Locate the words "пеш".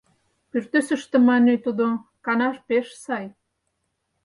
2.67-2.87